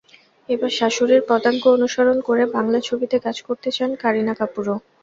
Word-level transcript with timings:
এবার 0.49 0.71
শাশুড়ির 0.77 1.21
পদাঙ্ক 1.29 1.63
অনুসরণ 1.75 2.17
করে 2.27 2.43
বাংলা 2.55 2.79
ছবিতে 2.87 3.17
কাজ 3.25 3.37
করতে 3.47 3.69
চান 3.71 3.91
কারিনা 4.01 4.33
কাপুরও। 4.39 4.75